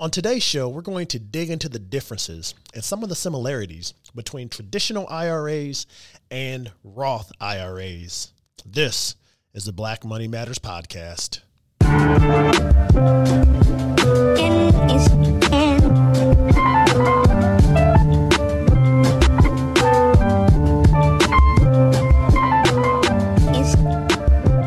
[0.00, 3.94] On today's show, we're going to dig into the differences and some of the similarities
[4.14, 5.88] between traditional IRAs
[6.30, 8.32] and Roth IRAs.
[8.64, 9.16] This
[9.54, 11.40] is the Black Money Matters podcast.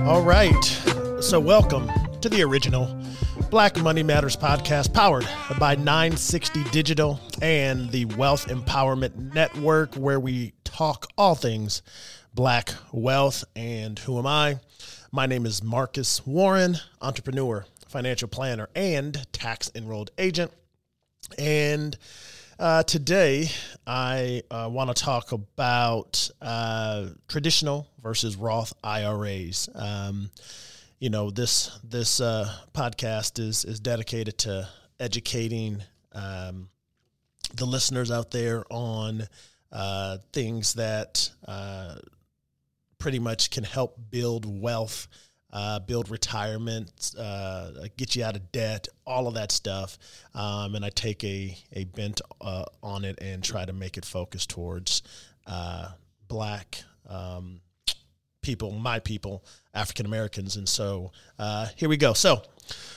[0.05, 0.63] All right,
[1.21, 1.89] so welcome
[2.19, 3.01] to the original
[3.51, 5.27] Black Money Matters podcast powered
[5.59, 11.81] by 960 Digital and the Wealth Empowerment Network, where we talk all things
[12.33, 13.43] black wealth.
[13.53, 14.61] And who am I?
[15.11, 20.53] My name is Marcus Warren, entrepreneur, financial planner, and tax enrolled agent.
[21.37, 21.97] And
[22.57, 23.49] uh, today,
[23.85, 29.67] I uh, want to talk about uh, traditional versus Roth IRAs.
[29.75, 30.31] Um,
[31.01, 35.81] you know this this uh, podcast is is dedicated to educating
[36.13, 36.69] um,
[37.55, 39.23] the listeners out there on
[39.71, 41.95] uh, things that uh,
[42.99, 45.07] pretty much can help build wealth,
[45.51, 49.97] uh, build retirement, uh, get you out of debt, all of that stuff.
[50.35, 54.05] Um, and I take a a bent uh, on it and try to make it
[54.05, 55.01] focus towards
[56.27, 56.83] black.
[57.09, 57.61] Um,
[58.41, 60.55] people, my people, African Americans.
[60.55, 62.13] And so uh, here we go.
[62.13, 62.41] So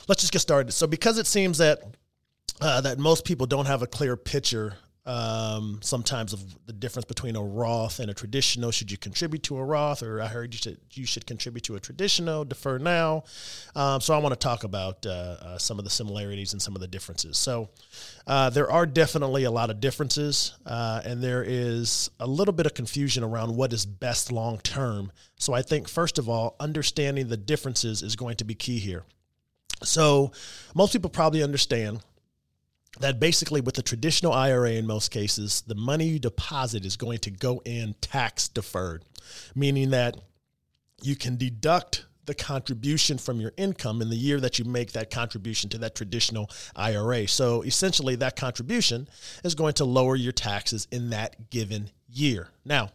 [0.09, 0.73] let's just get started.
[0.73, 1.83] So because it seems that
[2.61, 4.75] uh, that most people don't have a clear picture
[5.07, 8.71] um, sometimes of the difference between a Roth and a traditional.
[8.71, 11.77] Should you contribute to a Roth, or I heard you should you should contribute to
[11.77, 13.25] a traditional, defer now.
[13.75, 16.75] Um, so I want to talk about uh, uh, some of the similarities and some
[16.75, 17.37] of the differences.
[17.37, 17.69] So
[18.27, 22.67] uh, there are definitely a lot of differences, uh, and there is a little bit
[22.67, 25.13] of confusion around what is best long term.
[25.37, 29.05] So I think first of all, understanding the differences is going to be key here.
[29.83, 30.33] So
[30.75, 32.01] most people probably understand
[33.01, 37.19] that basically with the traditional IRA in most cases, the money you deposit is going
[37.19, 39.05] to go in tax deferred,
[39.55, 40.17] meaning that
[41.03, 45.11] you can deduct the contribution from your income in the year that you make that
[45.11, 47.29] contribution to that traditional IRA.
[47.29, 49.09] So essentially, that contribution
[49.43, 52.49] is going to lower your taxes in that given year.
[52.65, 52.91] Now,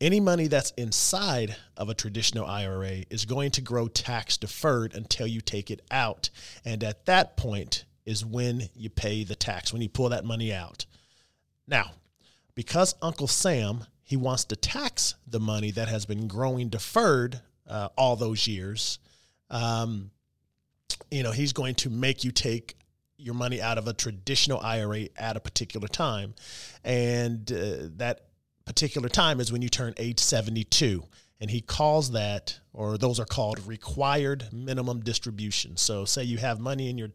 [0.00, 5.26] any money that's inside of a traditional IRA is going to grow tax deferred until
[5.26, 6.30] you take it out.
[6.64, 10.52] And at that point, is when you pay the tax, when you pull that money
[10.52, 10.86] out.
[11.66, 11.92] Now,
[12.54, 17.88] because Uncle Sam, he wants to tax the money that has been growing deferred uh,
[17.96, 18.98] all those years,
[19.50, 20.10] um,
[21.10, 22.76] you know, he's going to make you take
[23.16, 26.34] your money out of a traditional IRA at a particular time.
[26.84, 28.22] And uh, that
[28.64, 31.02] particular time is when you turn age 72
[31.40, 36.60] and he calls that or those are called required minimum distribution so say you have
[36.60, 37.08] money in your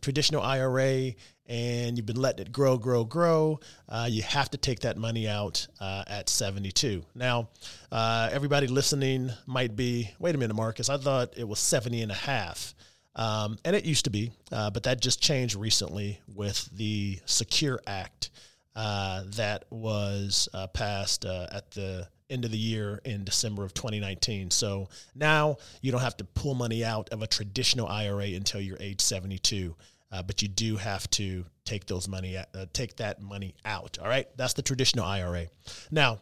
[0.00, 1.14] traditional IRA
[1.46, 5.28] and you've been letting it grow, grow, grow, uh, you have to take that money
[5.28, 7.04] out uh, at 72.
[7.14, 7.48] Now,
[7.90, 12.12] uh, everybody listening might be, wait a minute, Marcus, I thought it was 70 and
[12.12, 12.74] a half.
[13.14, 17.80] Um, and it used to be, uh, but that just changed recently with the Secure
[17.86, 18.30] Act
[18.74, 24.50] uh, that was uh, passed at the end of the year in December of 2019.
[24.50, 28.78] So now you don't have to pull money out of a traditional IRA until you're
[28.80, 29.76] age 72.
[30.10, 33.98] Uh, but you do have to take those money, uh, take that money out.
[34.00, 35.46] All right, that's the traditional IRA.
[35.90, 36.20] Now,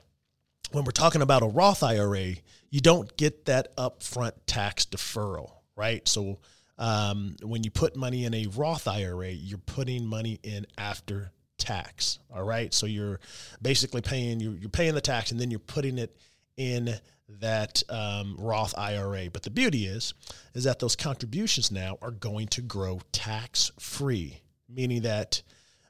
[0.70, 2.34] when we're talking about a Roth IRA,
[2.70, 6.06] you don't get that upfront tax deferral, right?
[6.06, 6.38] So
[6.78, 11.32] um, when you put money in a Roth IRA, you're putting money in after
[11.70, 12.18] tax.
[12.34, 12.72] All right.
[12.74, 13.20] So you're
[13.62, 16.16] basically paying you're, you're paying the tax and then you're putting it
[16.56, 16.94] in
[17.40, 19.28] that um, Roth IRA.
[19.32, 20.14] But the beauty is,
[20.54, 25.42] is that those contributions now are going to grow tax free, meaning that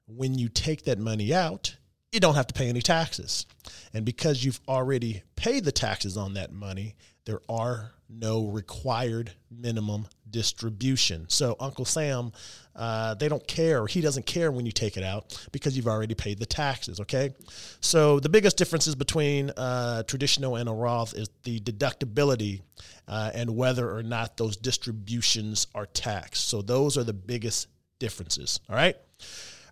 [0.07, 1.77] when you take that money out,
[2.13, 3.47] you don't have to pay any taxes.
[3.95, 10.07] And because you've already paid the taxes on that money, there are no required minimum
[10.29, 11.27] distribution.
[11.29, 12.33] So Uncle Sam,
[12.75, 13.87] uh, they don't care.
[13.87, 17.01] He doesn't care when you take it out because you've already paid the taxes.
[17.01, 17.35] Okay.
[17.81, 22.63] So the biggest differences between uh, traditional and a Roth is the deductibility
[23.09, 26.49] uh, and whether or not those distributions are taxed.
[26.49, 27.69] So those are the biggest
[27.99, 28.61] differences.
[28.69, 28.97] All right.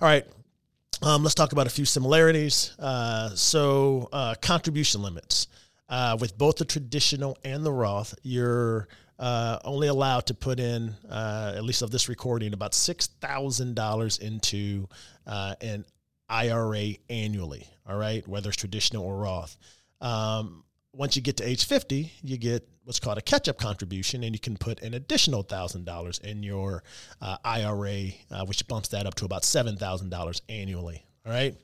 [0.00, 0.26] All right.
[1.00, 2.74] Um, let's talk about a few similarities.
[2.78, 5.46] Uh, so uh, contribution limits.
[5.88, 8.88] Uh, with both the traditional and the Roth, you're
[9.18, 14.88] uh, only allowed to put in, uh, at least of this recording, about $6,000 into
[15.26, 15.84] uh, an
[16.28, 19.56] IRA annually, all right, whether it's traditional or Roth.
[20.00, 24.22] Um, once you get to age 50, you get what's called a catch up contribution,
[24.24, 26.82] and you can put an additional $1,000 in your
[27.20, 31.04] uh, IRA, uh, which bumps that up to about $7,000 annually.
[31.28, 31.54] All right.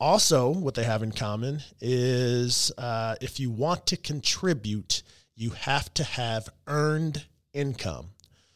[0.00, 5.02] Also, what they have in common is uh, if you want to contribute,
[5.36, 8.08] you have to have earned income.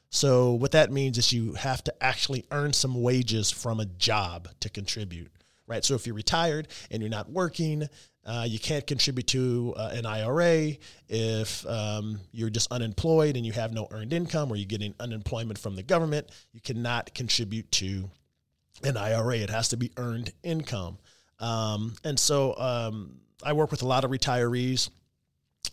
[0.08, 4.48] So, what that means is you have to actually earn some wages from a job
[4.60, 5.30] to contribute,
[5.66, 5.84] right?
[5.84, 7.86] So, if you're retired and you're not working,
[8.24, 10.70] uh, you can't contribute to uh, an IRA
[11.06, 15.58] if um, you're just unemployed and you have no earned income or you're getting unemployment
[15.58, 16.30] from the government.
[16.52, 18.10] You cannot contribute to
[18.84, 19.38] an IRA.
[19.38, 20.99] It has to be earned income.
[21.38, 24.88] Um, and so um, I work with a lot of retirees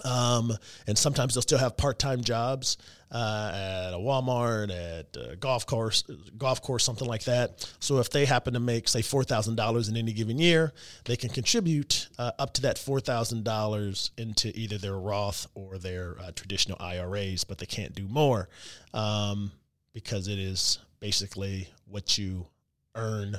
[0.04, 0.56] um,
[0.88, 2.78] and sometimes they'll still have part-time jobs
[3.12, 6.04] uh, at a Walmart, at a golf course,
[6.38, 7.70] golf course, something like that.
[7.80, 10.74] So if they happen to make, say, four thousand dollars in any given year,
[11.06, 15.78] they can contribute uh, up to that four thousand dollars into either their Roth or
[15.78, 18.50] their uh, traditional IRAs, but they can't do more
[18.94, 19.52] um,
[19.94, 22.48] because it is basically what you
[22.96, 23.38] earn,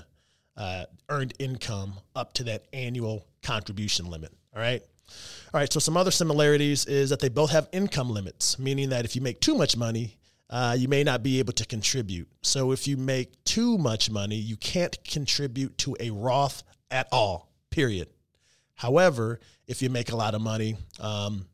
[0.56, 4.33] uh, earned income up to that annual contribution limit.
[4.55, 4.83] All right.
[5.53, 9.05] All right, so some other similarities is that they both have income limits, meaning that
[9.05, 10.17] if you make too much money,
[10.51, 12.29] uh, you may not be able to contribute.
[12.43, 17.53] So if you make too much money, you can't contribute to a Roth at all,
[17.71, 18.09] period.
[18.75, 21.47] However, if you make a lot of money, um,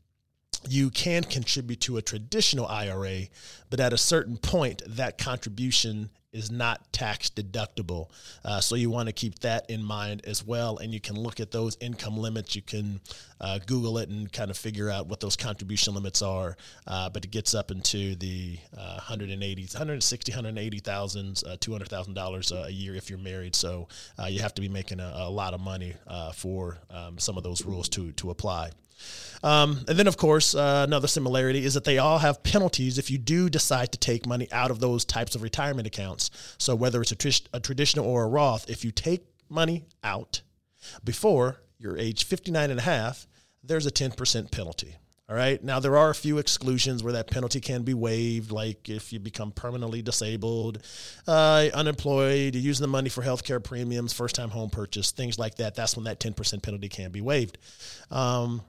[0.68, 3.22] you can contribute to a traditional IRA,
[3.70, 8.08] but at a certain point, that contribution is not tax deductible.
[8.44, 10.78] Uh, so you want to keep that in mind as well.
[10.78, 12.54] And you can look at those income limits.
[12.54, 13.00] You can
[13.40, 16.56] uh, Google it and kind of figure out what those contribution limits are.
[16.86, 22.94] Uh, but it gets up into the 180, 160, 180,000, uh, $200,000 uh, a year
[22.94, 23.56] if you're married.
[23.56, 23.88] So
[24.18, 25.94] uh, you have to be making a, a lot of money
[26.34, 28.70] for um, some of those rules to, to apply.
[29.42, 33.10] Um, and then, of course, uh, another similarity is that they all have penalties if
[33.10, 36.30] you do decide to take money out of those types of retirement accounts.
[36.58, 40.42] So, whether it's a, tr- a traditional or a Roth, if you take money out
[41.04, 43.26] before you're age 59 and a half,
[43.64, 44.96] there's a 10% penalty.
[45.30, 45.62] All right.
[45.62, 49.20] Now, there are a few exclusions where that penalty can be waived, like if you
[49.20, 50.84] become permanently disabled,
[51.28, 55.76] uh, unemployed, using the money for healthcare premiums, first time home purchase, things like that.
[55.76, 57.58] That's when that 10% penalty can be waived.
[58.10, 58.62] Um,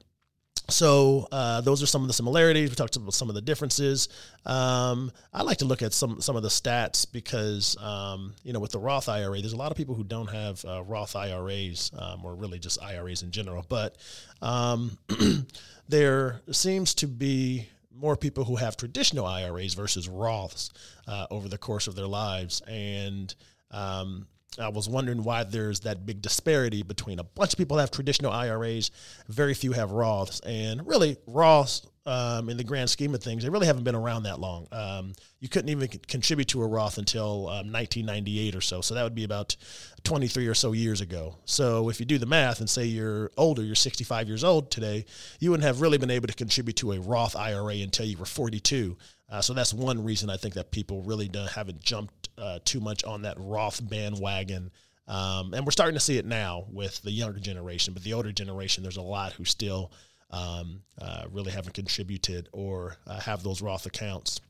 [0.69, 2.69] so uh, those are some of the similarities.
[2.69, 4.10] We talked about some of the differences.
[4.46, 8.60] Um, I like to look at some some of the stats because um, you know
[8.60, 11.92] with the Roth IRA, there's a lot of people who don't have uh, Roth IRAs
[11.98, 13.66] um, or really just IRAs in general.
[13.68, 13.98] But
[14.42, 14.98] um,
[15.90, 20.72] there seems to be more people who have traditional IRAs versus Roths
[21.07, 23.34] uh, over the course of their lives, and
[23.72, 24.28] um,
[24.59, 28.31] I was wondering why there's that big disparity between a bunch of people have traditional
[28.31, 28.92] IRAs,
[29.30, 33.50] very few have Roths, and really Roths, um, in the grand scheme of things, they
[33.50, 34.68] really haven't been around that long.
[34.71, 39.03] Um, you couldn't even contribute to a Roth until um, 1998 or so, so that
[39.03, 39.56] would be about
[40.03, 41.38] 23 or so years ago.
[41.45, 45.06] So if you do the math and say you're older, you're 65 years old today,
[45.39, 48.25] you wouldn't have really been able to contribute to a Roth IRA until you were
[48.25, 48.97] 42.
[49.31, 53.06] Uh, so that's one reason I think that people really haven't jumped uh, too much
[53.06, 54.72] on that Roth bandwagon.
[55.07, 58.31] Um, and we're starting to see it now with the younger generation, but the older
[58.31, 59.92] generation, there's a lot who still
[60.30, 64.42] um, uh, really haven't contributed or uh, have those Roth accounts.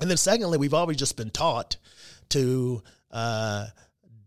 [0.00, 1.76] And then, secondly, we've always just been taught
[2.30, 3.66] to uh,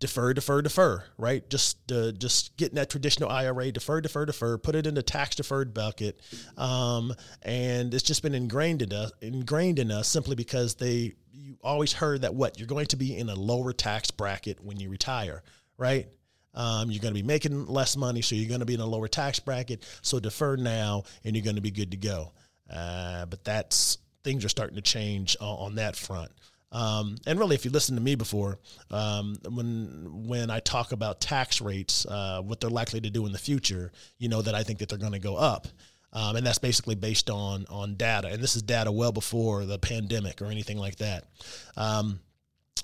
[0.02, 1.50] defer, defer, defer, right?
[1.50, 5.36] Just uh, just getting that traditional IRA, defer, defer, defer, put it in the tax
[5.36, 6.20] deferred bucket,
[6.58, 11.56] um, and it's just been ingrained in us, ingrained in us simply because they you
[11.64, 14.90] always heard that what you're going to be in a lower tax bracket when you
[14.90, 15.44] retire,
[15.78, 16.10] right?
[16.54, 18.86] Um, you're going to be making less money, so you're going to be in a
[18.86, 19.86] lower tax bracket.
[20.02, 22.34] So defer now, and you're going to be good to go.
[22.70, 26.32] Uh, but that's things are starting to change on, on that front.
[26.72, 28.60] Um, and really, if you listen to me before,
[28.90, 33.32] um, when when I talk about tax rates, uh, what they're likely to do in
[33.32, 35.68] the future, you know that I think that they're going to go up,
[36.14, 38.30] um, and that's basically based on on data.
[38.30, 41.26] And this is data well before the pandemic or anything like that.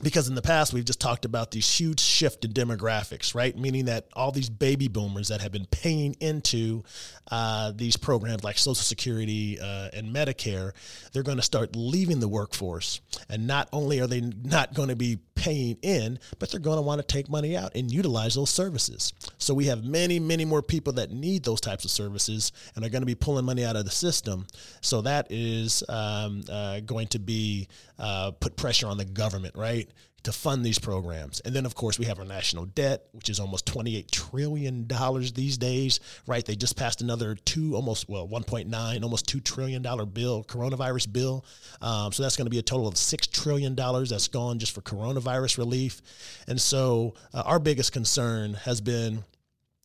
[0.02, 3.58] Because in the past we've just talked about these huge shift in demographics right?
[3.58, 6.84] Meaning that all these baby boomers that have been paying into
[7.32, 10.72] uh, these programs like social security uh, and medicare
[11.12, 13.02] they're going to start leaving the workforce.
[13.30, 16.82] And not only are they not going to be paying in but they're going to
[16.82, 19.14] want to take money out and utilize those services.
[19.38, 22.90] So we have many many more people that need those types of services and are
[22.90, 24.46] going to be pulling money out of the system.
[24.82, 27.68] So that is um, uh, going to be
[28.00, 29.87] uh, put pressure on the government right
[30.24, 31.40] to fund these programs.
[31.42, 34.86] And then, of course, we have our national debt, which is almost $28 trillion
[35.34, 36.44] these days, right?
[36.44, 41.46] They just passed another two, almost, well, 1.9, almost $2 trillion bill, coronavirus bill.
[41.82, 44.82] Um, so that's going to be a total of $6 trillion that's gone just for
[44.82, 46.02] coronavirus relief.
[46.48, 49.24] And so uh, our biggest concern has been,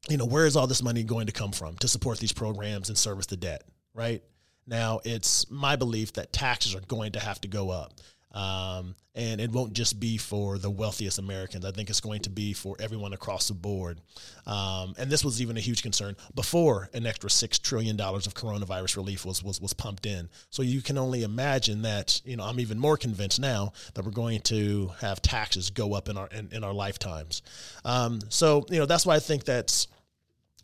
[0.09, 2.88] you know, where is all this money going to come from to support these programs
[2.88, 3.62] and service the debt,
[3.94, 4.23] right?
[4.66, 7.92] Now, it's my belief that taxes are going to have to go up.
[8.33, 11.65] Um, and it won't just be for the wealthiest Americans.
[11.67, 14.01] I think it's going to be for everyone across the board.
[14.47, 18.35] Um, and this was even a huge concern before an extra six trillion dollars of
[18.35, 20.31] coronavirus relief was, was was pumped in.
[20.51, 22.23] So you can only imagine that.
[22.25, 26.09] You know, I'm even more convinced now that we're going to have taxes go up
[26.09, 27.43] in our in, in our lifetimes.
[27.85, 29.89] Um, so you know, that's why I think that's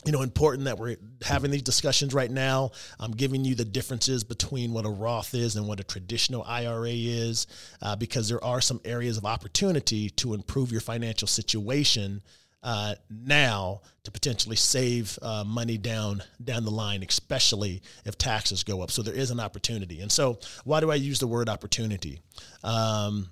[0.05, 2.71] you know, important that we're having these discussions right now.
[3.01, 6.93] I'm giving you the differences between what a Roth is and what a traditional IRA
[6.93, 7.47] is,
[7.83, 12.23] uh, because there are some areas of opportunity to improve your financial situation
[12.63, 18.83] uh, now to potentially save uh, money down down the line, especially if taxes go
[18.83, 18.91] up.
[18.91, 20.01] So there is an opportunity.
[20.01, 22.21] And so, why do I use the word opportunity?
[22.65, 23.31] Um,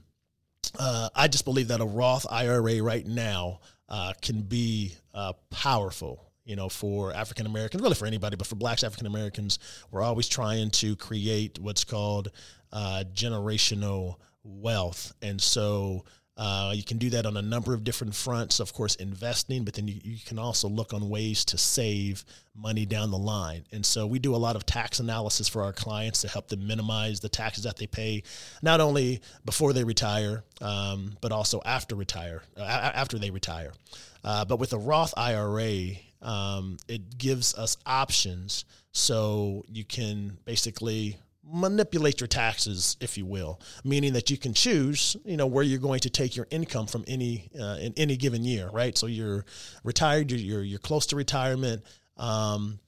[0.78, 6.25] uh, I just believe that a Roth IRA right now uh, can be uh, powerful
[6.46, 9.58] you know, for African Americans, really for anybody, but for blacks, African Americans,
[9.90, 12.30] we're always trying to create what's called
[12.72, 15.12] uh, generational wealth.
[15.20, 16.04] And so
[16.36, 19.74] uh, you can do that on a number of different fronts, of course, investing, but
[19.74, 22.24] then you, you, can also look on ways to save
[22.54, 23.64] money down the line.
[23.72, 26.66] And so we do a lot of tax analysis for our clients to help them
[26.66, 28.22] minimize the taxes that they pay,
[28.60, 33.72] not only before they retire, um, but also after retire, uh, after they retire.
[34.22, 41.18] Uh, but with a Roth IRA, um, it gives us options so you can basically
[41.48, 45.78] manipulate your taxes, if you will, meaning that you can choose, you know, where you're
[45.78, 48.98] going to take your income from any uh, in any given year, right?
[48.98, 49.44] So you're
[49.84, 51.84] retired, you're you're, close to retirement.
[52.16, 52.80] Um,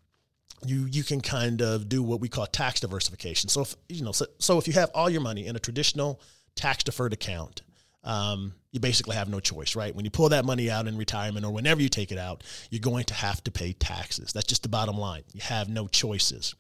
[0.66, 3.49] you you can kind of do what we call tax diversification.
[3.49, 6.21] So if you know, so, so if you have all your money in a traditional
[6.57, 7.62] tax deferred account,
[8.09, 9.95] um, you basically have no choice, right?
[9.95, 12.81] When you pull that money out in retirement or whenever you take it out, you're
[12.81, 14.33] going to have to pay taxes.
[14.33, 15.25] That's just the bottom line.
[15.35, 16.55] You have no choices.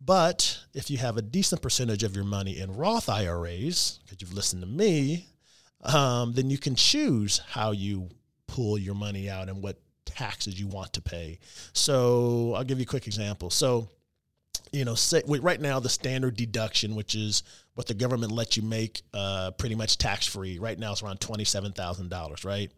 [0.00, 4.32] But if you have a decent percentage of your money in Roth IRAs, because you've
[4.32, 5.26] listened to me,
[5.82, 8.08] um, then you can choose how you
[8.46, 11.40] pull your money out and what taxes you want to pay.
[11.72, 13.50] So I'll give you a quick example.
[13.50, 13.88] So,
[14.72, 17.42] you know, say, right now the standard deduction, which is
[17.74, 20.58] what the government lets you make uh, pretty much tax free.
[20.58, 22.72] Right now, it's around $27,000, right?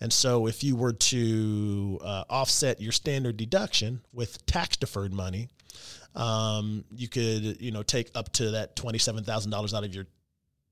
[0.00, 5.48] And so, if you were to uh, offset your standard deduction with tax deferred money,
[6.14, 10.06] um, you could, you know, take up to that $27,000 out of your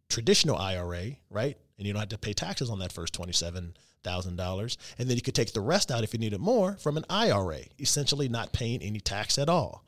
[0.09, 1.57] traditional IRA, right?
[1.79, 4.77] And you don't have to pay taxes on that first $27,000.
[4.99, 7.61] And then you could take the rest out if you needed more from an IRA,
[7.79, 9.85] essentially not paying any tax at all.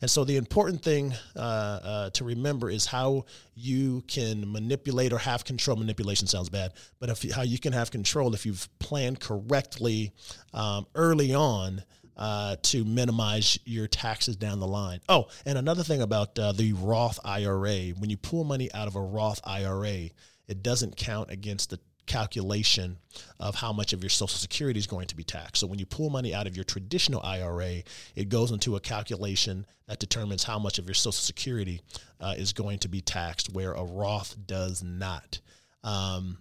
[0.00, 5.18] And so the important thing uh, uh, to remember is how you can manipulate or
[5.18, 5.76] have control.
[5.76, 10.12] Manipulation sounds bad, but if, how you can have control if you've planned correctly
[10.54, 11.82] um, early on.
[12.14, 15.00] Uh, to minimize your taxes down the line.
[15.08, 18.96] Oh, and another thing about uh, the Roth IRA, when you pull money out of
[18.96, 20.10] a Roth IRA,
[20.46, 22.98] it doesn't count against the calculation
[23.38, 25.60] of how much of your social security is going to be taxed.
[25.60, 27.82] So when you pull money out of your traditional IRA,
[28.14, 31.80] it goes into a calculation that determines how much of your social security
[32.20, 35.40] uh, is going to be taxed, where a Roth does not.
[35.84, 36.38] Um,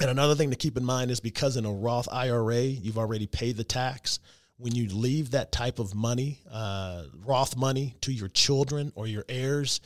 [0.00, 3.26] and another thing to keep in mind is because in a Roth IRA, you've already
[3.26, 4.18] paid the tax.
[4.58, 9.24] When you leave that type of money, uh, Roth money, to your children or your
[9.28, 9.80] heirs,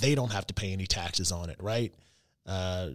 [0.00, 1.94] they don't have to pay any taxes on it, right?
[2.44, 2.90] Uh,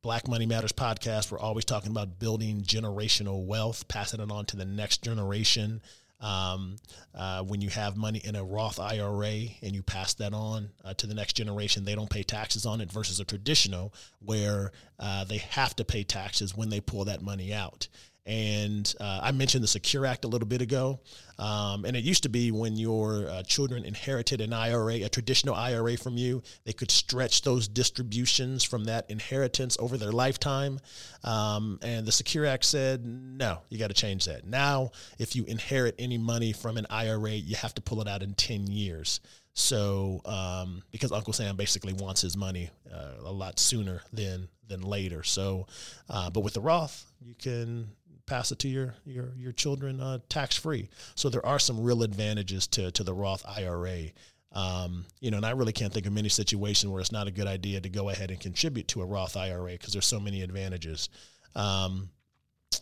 [0.00, 4.56] Black Money Matters podcast, we're always talking about building generational wealth, passing it on to
[4.56, 5.82] the next generation.
[6.20, 6.76] Um,
[7.14, 10.94] uh, when you have money in a Roth IRA and you pass that on uh,
[10.94, 15.24] to the next generation, they don't pay taxes on it versus a traditional where uh,
[15.24, 17.88] they have to pay taxes when they pull that money out.
[18.28, 21.00] And uh, I mentioned the Secure Act a little bit ago.
[21.38, 25.54] Um, and it used to be when your uh, children inherited an IRA, a traditional
[25.54, 30.78] IRA from you, they could stretch those distributions from that inheritance over their lifetime.
[31.24, 34.46] Um, and the Secure Act said, no, you got to change that.
[34.46, 38.22] Now, if you inherit any money from an IRA, you have to pull it out
[38.22, 39.20] in 10 years.
[39.54, 44.82] So, um, because Uncle Sam basically wants his money uh, a lot sooner than than
[44.82, 45.24] later.
[45.24, 45.66] So,
[46.08, 47.88] uh, but with the Roth, you can
[48.28, 50.88] pass it to your your your children uh, tax free.
[51.14, 54.12] So there are some real advantages to to the Roth IRA.
[54.52, 57.30] Um, you know, and I really can't think of many situations where it's not a
[57.30, 60.42] good idea to go ahead and contribute to a Roth IRA because there's so many
[60.42, 61.10] advantages.
[61.54, 62.08] Um,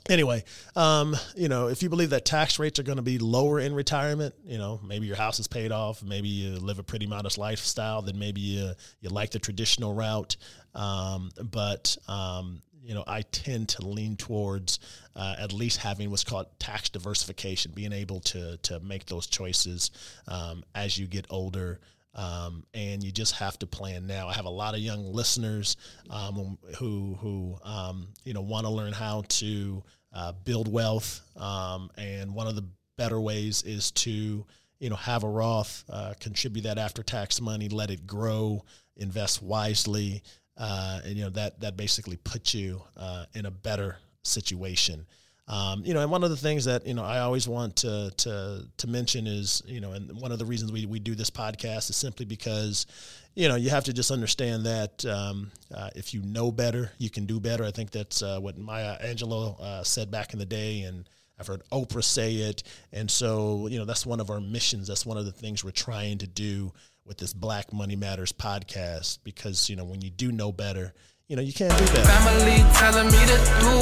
[0.09, 3.59] anyway, um, you know, if you believe that tax rates are going to be lower
[3.61, 7.07] in retirement, you know, maybe your house is paid off, maybe you live a pretty
[7.07, 10.37] modest lifestyle, then maybe you, you like the traditional route.
[10.75, 14.78] Um, but, um, you know, I tend to lean towards
[15.16, 19.90] uh, at least having what's called tax diversification, being able to to make those choices
[20.28, 21.81] um, as you get older.
[22.14, 24.28] Um, and you just have to plan now.
[24.28, 25.76] I have a lot of young listeners
[26.09, 29.83] um, who who um, you know want to learn how to
[30.14, 32.64] uh, build wealth, um, and one of the
[32.97, 34.47] better ways is to
[34.78, 38.64] you know have a Roth, uh, contribute that after tax money, let it grow,
[38.97, 40.23] invest wisely,
[40.57, 45.07] uh, and you know that that basically puts you uh, in a better situation.
[45.49, 48.11] Um, you know, and one of the things that you know I always want to
[48.17, 51.31] to to mention is you know, and one of the reasons we we do this
[51.31, 52.87] podcast is simply because
[53.35, 57.11] you know you have to just understand that um, uh, if you know better, you
[57.11, 57.65] can do better.
[57.65, 61.09] I think that's uh, what Maya Angelou uh, said back in the day, and
[61.39, 64.89] I've heard Oprah say it, and so you know that's one of our missions.
[64.89, 66.73] That's one of the things we're trying to do
[67.07, 70.93] with this Black Money Matters podcast because you know when you do know better,
[71.29, 72.03] you know you can't do better.
[72.03, 73.77] Family telling me to do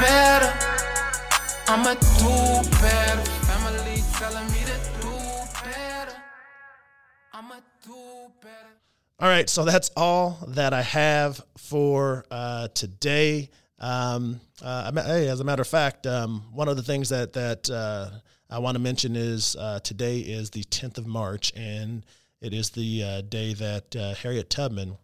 [0.00, 0.80] better.
[1.68, 3.30] I'ma do better.
[3.46, 5.12] Family telling me to do
[5.62, 6.16] better.
[7.32, 8.70] I'ma do better.
[9.20, 13.50] All right, so that's all that I have for uh, today.
[13.78, 17.68] Um, uh, hey, as a matter of fact, um, one of the things that that
[17.70, 18.10] uh,
[18.48, 22.04] I want to mention is uh, today is the 10th of March, and
[22.40, 24.96] it is the uh, day that uh, Harriet Tubman,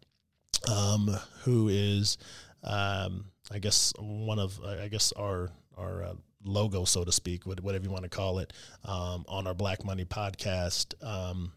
[0.70, 2.18] um, who is,
[2.64, 6.16] um, I guess, one of I guess our our
[6.46, 8.52] logo, so to speak, whatever you want to call it,
[8.84, 10.94] um, on our Black Money podcast.
[11.04, 11.52] Um,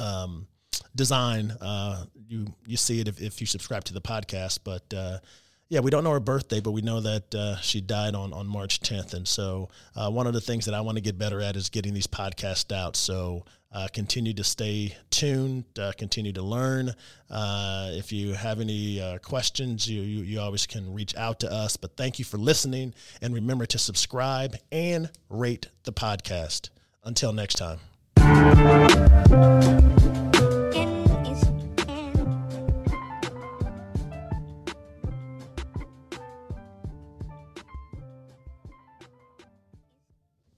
[0.00, 0.46] um,
[0.94, 5.18] design, uh, you you see it if, if you subscribe to the podcast, but uh,
[5.68, 8.46] yeah, we don't know her birthday, but we know that uh, she died on, on
[8.46, 9.12] March 10th.
[9.12, 11.68] And so, uh, one of the things that I want to get better at is
[11.68, 12.96] getting these podcasts out.
[12.96, 16.94] So, uh, continue to stay tuned, uh, continue to learn.
[17.30, 21.52] Uh, if you have any uh, questions, you, you, you always can reach out to
[21.52, 21.76] us.
[21.76, 22.94] But thank you for listening.
[23.20, 26.70] And remember to subscribe and rate the podcast.
[27.04, 27.78] Until next time.